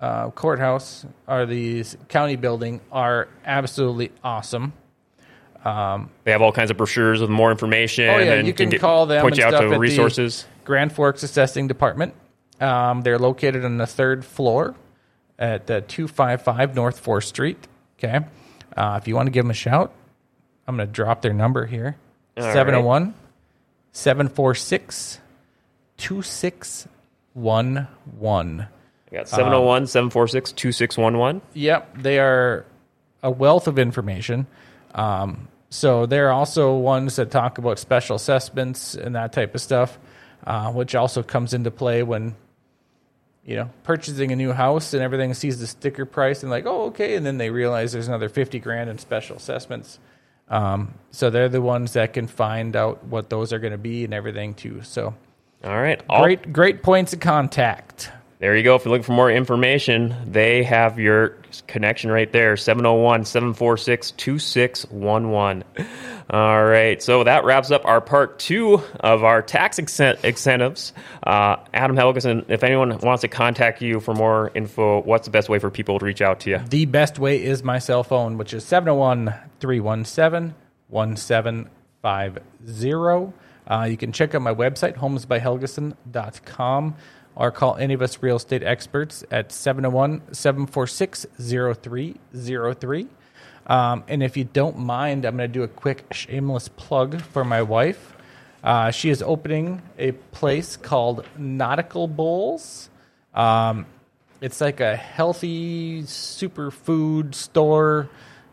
uh, 0.00 0.30
courthouse 0.30 1.04
or 1.26 1.46
the 1.46 1.84
county 2.08 2.36
building 2.36 2.80
are 2.92 3.26
absolutely 3.44 4.12
awesome. 4.22 4.72
They 5.64 6.30
have 6.30 6.42
all 6.42 6.52
kinds 6.52 6.70
of 6.70 6.76
brochures 6.76 7.20
with 7.20 7.30
more 7.30 7.50
information. 7.50 8.08
Oh, 8.08 8.18
yeah, 8.18 8.34
and 8.34 8.46
you 8.46 8.54
can 8.54 8.68
get- 8.68 8.80
call 8.80 9.06
them 9.06 9.20
Point 9.20 9.36
you 9.36 9.42
out 9.42 9.60
to 9.60 9.68
the- 9.68 9.80
resources. 9.80 10.46
Grand 10.64 10.92
Forks 10.92 11.24
Assessing 11.24 11.66
Department. 11.66 12.14
Um, 12.60 13.00
they're 13.00 13.18
located 13.18 13.64
on 13.64 13.78
the 13.78 13.86
third 13.86 14.24
floor 14.24 14.76
at 15.38 15.70
uh, 15.70 15.82
255 15.86 16.74
North 16.74 17.04
4th 17.04 17.24
Street. 17.24 17.68
Okay. 17.98 18.20
Uh, 18.76 18.98
if 19.00 19.08
you 19.08 19.14
want 19.14 19.26
to 19.26 19.30
give 19.30 19.44
them 19.44 19.50
a 19.50 19.54
shout, 19.54 19.92
I'm 20.66 20.76
going 20.76 20.86
to 20.86 20.92
drop 20.92 21.22
their 21.22 21.32
number 21.32 21.64
here 21.66 21.96
All 22.36 22.44
right. 22.44 22.52
701 22.52 23.14
746 23.92 25.20
2611. 25.96 28.60
I 28.60 29.14
got 29.14 29.28
701 29.28 29.86
746 29.86 30.52
2611. 30.52 31.40
Yep, 31.54 32.02
they 32.02 32.18
are 32.18 32.66
a 33.22 33.30
wealth 33.30 33.68
of 33.68 33.78
information. 33.78 34.46
Um, 34.94 35.48
so 35.70 36.06
they're 36.06 36.32
also 36.32 36.76
ones 36.76 37.16
that 37.16 37.30
talk 37.30 37.58
about 37.58 37.78
special 37.78 38.16
assessments 38.16 38.94
and 38.94 39.14
that 39.14 39.32
type 39.32 39.54
of 39.54 39.60
stuff, 39.60 39.98
uh, 40.46 40.72
which 40.72 40.94
also 40.94 41.22
comes 41.22 41.54
into 41.54 41.70
play 41.70 42.02
when 42.02 42.34
you 43.46 43.56
know 43.56 43.70
purchasing 43.84 44.32
a 44.32 44.36
new 44.36 44.52
house 44.52 44.92
and 44.92 45.02
everything 45.02 45.32
sees 45.32 45.58
the 45.60 45.66
sticker 45.66 46.04
price 46.04 46.42
and 46.42 46.50
like, 46.50 46.66
oh, 46.66 46.86
okay, 46.86 47.14
and 47.14 47.24
then 47.24 47.38
they 47.38 47.50
realize 47.50 47.92
there's 47.92 48.08
another 48.08 48.28
fifty 48.28 48.58
grand 48.58 48.90
in 48.90 48.98
special 48.98 49.36
assessments. 49.36 49.98
Um, 50.48 50.94
so 51.10 51.30
they're 51.30 51.48
the 51.48 51.62
ones 51.62 51.94
that 51.94 52.12
can 52.12 52.26
find 52.26 52.76
out 52.76 53.04
what 53.04 53.30
those 53.30 53.52
are 53.52 53.58
going 53.58 53.72
to 53.72 53.78
be 53.78 54.04
and 54.04 54.14
everything 54.14 54.54
too. 54.54 54.82
So 54.82 55.14
All 55.64 55.76
right. 55.76 56.00
All, 56.08 56.22
great, 56.22 56.52
great 56.52 56.82
points 56.82 57.12
of 57.12 57.20
contact. 57.20 58.10
There 58.38 58.54
you 58.54 58.62
go. 58.62 58.74
If 58.74 58.84
you're 58.84 58.92
looking 58.92 59.04
for 59.04 59.12
more 59.12 59.30
information, 59.30 60.14
they 60.26 60.62
have 60.64 60.98
your 60.98 61.38
connection 61.66 62.10
right 62.10 62.30
there 62.30 62.56
701 62.56 63.24
746 63.24 64.10
2611. 64.12 65.64
All 66.28 66.64
right. 66.64 67.00
So 67.00 67.22
that 67.22 67.44
wraps 67.44 67.70
up 67.70 67.84
our 67.84 68.00
part 68.00 68.40
two 68.40 68.82
of 68.98 69.22
our 69.22 69.42
tax 69.42 69.78
incent- 69.78 70.24
incentives. 70.24 70.92
Uh, 71.22 71.56
Adam 71.72 71.94
Helgeson, 71.96 72.44
if 72.48 72.64
anyone 72.64 72.98
wants 72.98 73.20
to 73.20 73.28
contact 73.28 73.80
you 73.80 74.00
for 74.00 74.12
more 74.12 74.50
info, 74.54 75.02
what's 75.02 75.26
the 75.26 75.30
best 75.30 75.48
way 75.48 75.60
for 75.60 75.70
people 75.70 76.00
to 76.00 76.04
reach 76.04 76.20
out 76.20 76.40
to 76.40 76.50
you? 76.50 76.58
The 76.68 76.84
best 76.86 77.20
way 77.20 77.40
is 77.42 77.62
my 77.62 77.78
cell 77.78 78.02
phone, 78.02 78.38
which 78.38 78.52
is 78.52 78.64
701 78.64 79.32
317 79.60 80.54
1750. 80.88 83.32
Uh, 83.68 83.84
You 83.84 83.96
can 83.96 84.10
check 84.12 84.34
out 84.34 84.42
my 84.42 84.54
website, 84.54 84.96
homesbyhelgeson.com, 84.96 86.94
or 87.36 87.50
call 87.52 87.76
any 87.76 87.94
of 87.94 88.02
us 88.02 88.20
real 88.22 88.36
estate 88.36 88.62
experts 88.64 89.22
at 89.30 89.52
701 89.52 90.22
746 90.34 91.26
0303. 91.38 93.06
Um, 93.66 94.04
And 94.08 94.22
if 94.22 94.36
you 94.36 94.44
don't 94.44 94.78
mind, 94.78 95.24
I'm 95.24 95.36
going 95.36 95.50
to 95.50 95.52
do 95.52 95.62
a 95.62 95.68
quick 95.68 96.06
shameless 96.12 96.68
plug 96.68 97.20
for 97.20 97.44
my 97.44 97.62
wife. 97.62 98.14
Uh, 98.62 98.90
she 98.90 99.10
is 99.10 99.22
opening 99.22 99.82
a 99.98 100.12
place 100.12 100.76
called 100.76 101.24
Nautical 101.36 102.08
Bowls. 102.08 102.90
Um, 103.34 103.86
it's 104.40 104.60
like 104.60 104.80
a 104.80 104.96
healthy 104.96 106.02
superfood 106.02 107.34
store 107.34 108.08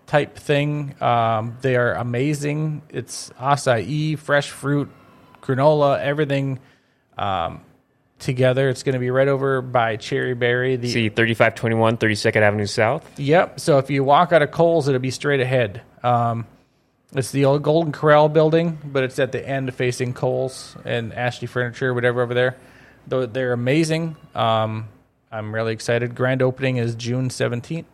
type 0.06 0.38
thing. 0.38 0.96
Um, 1.02 1.58
they 1.62 1.76
are 1.76 1.94
amazing. 1.94 2.84
It's 2.90 3.32
acai, 3.40 4.18
fresh 4.18 4.50
fruit, 4.50 4.90
granola, 5.42 6.00
everything 6.00 6.60
um, 7.18 7.62
together. 8.24 8.70
It's 8.70 8.84
going 8.84 8.94
to 8.94 9.00
be 9.00 9.10
right 9.12 9.28
over 9.28 9.62
by 9.62 9.98
Cherry 9.98 10.34
Berry. 10.34 10.76
The 10.76 10.90
See 10.90 11.10
3521 11.10 11.98
32nd 11.98 12.42
Avenue 12.42 12.66
South. 12.66 13.20
Yep. 13.20 13.60
So 13.60 13.78
if 13.78 13.90
you 13.90 14.04
walk 14.04 14.32
out 14.32 14.42
of 14.42 14.52
Kohl's, 14.52 14.88
it'll 14.88 15.00
be 15.00 15.12
straight 15.12 15.40
ahead. 15.42 15.82
Um, 16.04 16.48
it's 17.16 17.32
the 17.32 17.46
old 17.46 17.62
Golden 17.62 17.92
Corral 17.92 18.28
building, 18.30 18.80
but 18.84 19.04
it's 19.04 19.20
at 19.20 19.32
the 19.32 19.48
end 19.48 19.74
facing 19.76 20.14
Kohl's 20.14 20.76
and 20.84 21.14
Ashley 21.14 21.48
Furniture, 21.48 21.94
whatever 21.94 22.22
over 22.24 22.34
there. 22.34 22.58
Though 23.06 23.26
they're 23.26 23.54
amazing. 23.54 24.16
Um, 24.34 24.88
I'm 25.32 25.54
really 25.54 25.74
excited. 25.74 26.16
Grand 26.16 26.42
opening 26.42 26.78
is 26.78 26.96
June 26.96 27.30
17th. 27.30 27.86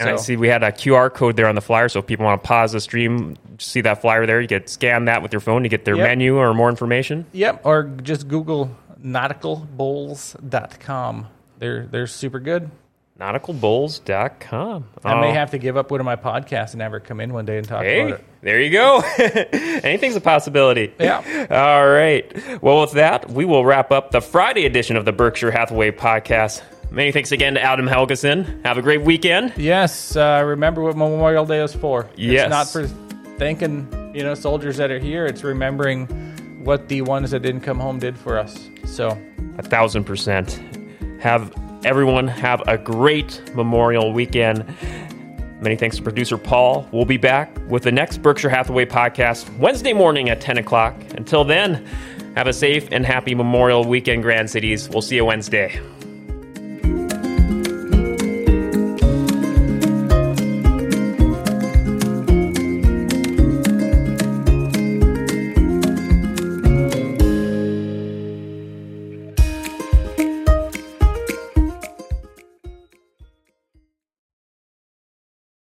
And 0.00 0.08
I 0.08 0.16
see 0.16 0.36
we 0.36 0.48
had 0.48 0.62
a 0.62 0.72
QR 0.72 1.12
code 1.12 1.36
there 1.36 1.46
on 1.48 1.54
the 1.54 1.60
flyer, 1.60 1.88
so 1.88 1.98
if 1.98 2.06
people 2.06 2.24
want 2.24 2.42
to 2.42 2.46
pause 2.48 2.72
the 2.72 2.80
stream, 2.80 3.36
see 3.58 3.82
that 3.82 4.00
flyer 4.00 4.24
there, 4.24 4.40
you 4.40 4.48
could 4.48 4.68
scan 4.68 5.04
that 5.04 5.22
with 5.22 5.32
your 5.34 5.40
phone 5.40 5.64
to 5.64 5.68
get 5.68 5.84
their 5.84 5.96
Yep. 5.96 6.06
menu 6.08 6.36
or 6.38 6.54
more 6.54 6.70
information. 6.70 7.26
Yep, 7.32 7.60
or 7.64 7.82
just 8.02 8.26
Google 8.26 8.74
nauticalbowls.com. 9.02 11.26
They're 11.58 11.86
they're 11.86 12.06
super 12.06 12.40
good. 12.40 12.70
Nauticalbowls.com. 13.20 14.84
I 15.04 15.20
may 15.20 15.30
Oh. 15.30 15.34
have 15.34 15.50
to 15.52 15.58
give 15.58 15.76
up 15.76 15.90
one 15.90 16.00
of 16.00 16.06
my 16.06 16.16
podcasts 16.16 16.72
and 16.72 16.80
have 16.82 16.90
her 16.92 17.00
come 17.00 17.20
in 17.20 17.32
one 17.32 17.44
day 17.44 17.58
and 17.58 17.68
talk 17.68 17.82
Hey, 17.84 18.00
about 18.00 18.18
it. 18.20 18.24
there 18.40 18.60
you 18.60 18.70
go. 18.70 19.00
Anything's 19.84 20.16
a 20.16 20.20
possibility. 20.20 20.92
Yeah. 20.98 21.46
All 21.50 21.88
right. 21.88 22.60
Well, 22.62 22.80
with 22.80 22.92
that, 22.92 23.30
we 23.30 23.44
will 23.44 23.64
wrap 23.64 23.92
up 23.92 24.10
the 24.10 24.20
Friday 24.20 24.66
edition 24.66 24.96
of 24.96 25.04
the 25.04 25.12
Berkshire 25.12 25.50
Hathaway 25.52 25.90
podcast. 25.92 26.62
Many 26.90 27.12
thanks 27.12 27.30
again 27.32 27.54
to 27.54 27.62
Adam 27.62 27.86
Helgeson. 27.86 28.64
Have 28.64 28.78
a 28.78 28.82
great 28.82 29.02
weekend. 29.02 29.52
Yes, 29.56 30.16
uh, 30.16 30.42
remember 30.44 30.82
what 30.82 30.96
Memorial 30.96 31.46
Day 31.46 31.62
is 31.62 31.72
for. 31.74 32.08
Yes. 32.16 32.46
It's 32.46 32.50
not 32.50 32.68
for 32.68 32.86
thanking, 33.38 34.12
you 34.14 34.24
know, 34.24 34.34
soldiers 34.34 34.78
that 34.78 34.90
are 34.90 34.98
here. 34.98 35.26
It's 35.26 35.44
remembering 35.44 36.06
what 36.62 36.88
the 36.88 37.02
ones 37.02 37.30
that 37.32 37.40
didn't 37.40 37.62
come 37.62 37.78
home 37.78 37.98
did 37.98 38.16
for 38.16 38.38
us. 38.38 38.68
So, 38.84 39.18
A 39.58 39.62
thousand 39.62 40.04
percent. 40.04 40.60
Have 41.20 41.52
everyone 41.84 42.28
have 42.28 42.62
a 42.66 42.78
great 42.78 43.40
Memorial 43.54 44.12
weekend. 44.12 44.64
Many 45.60 45.76
thanks 45.76 45.96
to 45.96 46.02
producer 46.02 46.36
Paul. 46.36 46.88
We'll 46.90 47.04
be 47.04 47.16
back 47.16 47.56
with 47.68 47.84
the 47.84 47.92
next 47.92 48.18
Berkshire 48.18 48.48
Hathaway 48.50 48.84
podcast 48.84 49.56
Wednesday 49.58 49.92
morning 49.92 50.28
at 50.28 50.40
10 50.40 50.58
o'clock. 50.58 50.94
Until 51.14 51.44
then, 51.44 51.86
have 52.34 52.48
a 52.48 52.52
safe 52.52 52.88
and 52.90 53.06
happy 53.06 53.34
Memorial 53.34 53.84
weekend, 53.84 54.22
Grand 54.22 54.50
Cities. 54.50 54.88
We'll 54.88 55.02
see 55.02 55.16
you 55.16 55.24
Wednesday. 55.24 55.80